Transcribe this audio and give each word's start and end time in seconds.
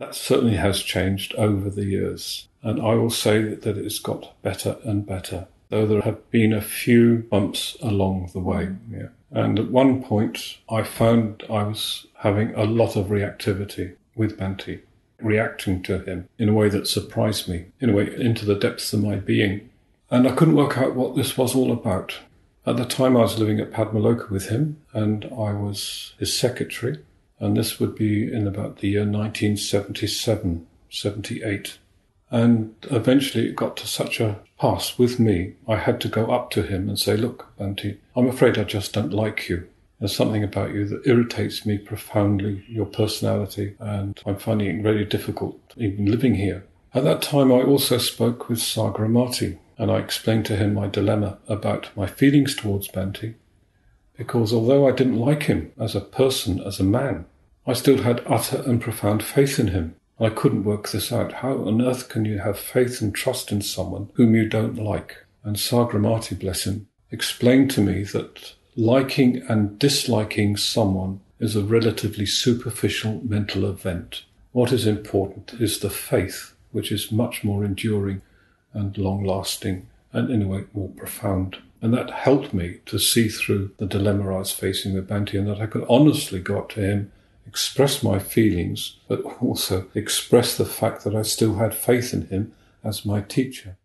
That 0.00 0.14
certainly 0.14 0.56
has 0.56 0.82
changed 0.82 1.34
over 1.34 1.68
the 1.68 1.84
years. 1.84 2.48
And 2.62 2.80
I 2.80 2.94
will 2.94 3.10
say 3.10 3.54
that 3.54 3.76
it's 3.76 3.98
got 3.98 4.34
better 4.42 4.78
and 4.82 5.06
better, 5.06 5.46
though 5.68 5.86
there 5.86 6.00
have 6.02 6.30
been 6.30 6.54
a 6.54 6.62
few 6.62 7.18
bumps 7.30 7.76
along 7.82 8.30
the 8.32 8.40
way. 8.40 8.70
Yeah. 8.90 9.08
And 9.30 9.58
at 9.58 9.70
one 9.70 10.02
point, 10.02 10.56
I 10.70 10.82
found 10.82 11.44
I 11.50 11.64
was 11.64 12.06
having 12.16 12.54
a 12.54 12.64
lot 12.64 12.96
of 12.96 13.06
reactivity 13.06 13.94
with 14.16 14.38
Bhante, 14.38 14.80
reacting 15.20 15.82
to 15.84 15.98
him 16.00 16.28
in 16.38 16.48
a 16.48 16.54
way 16.54 16.70
that 16.70 16.88
surprised 16.88 17.46
me, 17.46 17.66
in 17.78 17.90
a 17.90 17.92
way 17.92 18.12
into 18.16 18.46
the 18.46 18.56
depths 18.56 18.92
of 18.94 19.02
my 19.02 19.16
being. 19.16 19.68
And 20.10 20.26
I 20.26 20.34
couldn't 20.34 20.56
work 20.56 20.78
out 20.78 20.96
what 20.96 21.14
this 21.14 21.36
was 21.36 21.54
all 21.54 21.70
about. 21.70 22.18
At 22.66 22.78
the 22.78 22.86
time, 22.86 23.16
I 23.16 23.20
was 23.20 23.38
living 23.38 23.60
at 23.60 23.70
Padmaloka 23.70 24.30
with 24.30 24.48
him, 24.48 24.78
and 24.94 25.26
I 25.26 25.52
was 25.52 26.14
his 26.18 26.36
secretary. 26.36 26.98
And 27.40 27.56
this 27.56 27.80
would 27.80 27.94
be 27.94 28.30
in 28.30 28.46
about 28.46 28.78
the 28.78 28.88
year 28.88 29.00
1977, 29.00 30.66
78. 30.90 31.78
And 32.30 32.74
eventually 32.82 33.48
it 33.48 33.56
got 33.56 33.76
to 33.78 33.86
such 33.86 34.20
a 34.20 34.38
pass 34.60 34.98
with 34.98 35.18
me, 35.18 35.54
I 35.66 35.76
had 35.76 36.00
to 36.02 36.08
go 36.08 36.30
up 36.30 36.50
to 36.50 36.62
him 36.62 36.88
and 36.88 36.98
say, 36.98 37.16
Look, 37.16 37.48
Bhante, 37.58 37.96
I'm 38.14 38.28
afraid 38.28 38.58
I 38.58 38.64
just 38.64 38.92
don't 38.92 39.12
like 39.12 39.48
you. 39.48 39.66
There's 39.98 40.14
something 40.14 40.44
about 40.44 40.72
you 40.72 40.86
that 40.86 41.06
irritates 41.06 41.66
me 41.66 41.78
profoundly, 41.78 42.64
your 42.68 42.86
personality, 42.86 43.74
and 43.78 44.20
I'm 44.24 44.36
finding 44.36 44.78
it 44.78 44.82
very 44.82 45.04
difficult 45.04 45.58
even 45.76 46.06
living 46.06 46.36
here. 46.36 46.64
At 46.94 47.04
that 47.04 47.22
time, 47.22 47.52
I 47.52 47.62
also 47.62 47.98
spoke 47.98 48.48
with 48.48 48.58
Sagaramati, 48.58 49.58
and 49.78 49.90
I 49.90 49.98
explained 49.98 50.46
to 50.46 50.56
him 50.56 50.74
my 50.74 50.88
dilemma 50.88 51.38
about 51.48 51.94
my 51.96 52.06
feelings 52.06 52.54
towards 52.54 52.88
Bhante, 52.88 53.34
because 54.20 54.52
although 54.52 54.86
I 54.86 54.92
didn't 54.92 55.18
like 55.18 55.44
him 55.44 55.72
as 55.80 55.94
a 55.94 56.00
person, 56.02 56.60
as 56.60 56.78
a 56.78 56.84
man, 56.84 57.24
I 57.66 57.72
still 57.72 58.02
had 58.02 58.22
utter 58.26 58.62
and 58.66 58.78
profound 58.78 59.24
faith 59.24 59.58
in 59.58 59.68
him. 59.68 59.94
I 60.20 60.28
couldn't 60.28 60.64
work 60.64 60.90
this 60.90 61.10
out. 61.10 61.32
How 61.40 61.54
on 61.64 61.80
earth 61.80 62.10
can 62.10 62.26
you 62.26 62.40
have 62.40 62.58
faith 62.58 63.00
and 63.00 63.14
trust 63.14 63.50
in 63.50 63.62
someone 63.62 64.10
whom 64.16 64.34
you 64.34 64.46
don't 64.46 64.76
like? 64.76 65.24
And 65.42 65.56
Sagaramati, 65.56 66.38
bless 66.38 66.64
him, 66.64 66.86
explained 67.10 67.70
to 67.70 67.80
me 67.80 68.02
that 68.12 68.52
liking 68.76 69.42
and 69.48 69.78
disliking 69.78 70.58
someone 70.58 71.20
is 71.38 71.56
a 71.56 71.62
relatively 71.62 72.26
superficial 72.26 73.22
mental 73.26 73.64
event. 73.64 74.24
What 74.52 74.70
is 74.70 74.86
important 74.86 75.54
is 75.54 75.78
the 75.78 75.88
faith, 75.88 76.52
which 76.72 76.92
is 76.92 77.10
much 77.10 77.42
more 77.42 77.64
enduring 77.64 78.20
and 78.74 78.98
long 78.98 79.24
lasting 79.24 79.88
and 80.12 80.30
in 80.30 80.42
a 80.42 80.48
way 80.48 80.64
more 80.72 80.88
profound. 80.90 81.58
And 81.82 81.94
that 81.94 82.10
helped 82.10 82.52
me 82.52 82.80
to 82.86 82.98
see 82.98 83.28
through 83.28 83.72
the 83.78 83.86
dilemma 83.86 84.34
I 84.34 84.38
was 84.38 84.52
facing 84.52 84.94
with 84.94 85.08
Bhante 85.08 85.38
and 85.38 85.48
that 85.48 85.60
I 85.60 85.66
could 85.66 85.86
honestly 85.88 86.40
go 86.40 86.58
up 86.58 86.68
to 86.70 86.80
him 86.80 87.12
express 87.50 88.00
my 88.02 88.18
feelings, 88.20 88.96
but 89.08 89.20
also 89.40 89.86
express 89.94 90.56
the 90.56 90.64
fact 90.64 91.02
that 91.02 91.16
I 91.16 91.22
still 91.22 91.56
had 91.56 91.74
faith 91.74 92.14
in 92.14 92.26
him 92.28 92.52
as 92.84 93.04
my 93.04 93.20
teacher. 93.22 93.76